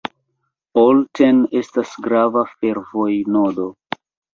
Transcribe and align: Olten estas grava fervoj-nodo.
Olten 0.83 1.43
estas 1.61 1.95
grava 2.09 2.47
fervoj-nodo. 2.59 3.73